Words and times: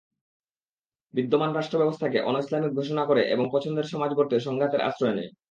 বিদ্যমান 1.13 1.51
রাষ্ট্রব্যবস্থাকে 1.53 2.19
অনৈসলামিক 2.21 2.71
ঘোষণা 2.75 3.03
করে 3.05 3.21
এবং 3.33 3.45
পছন্দের 3.51 3.85
সমাজ 3.85 4.11
গড়তে 4.13 4.35
সংঘাতের 4.39 4.81
আশ্রয় 4.81 5.15
নেয়। 5.15 5.31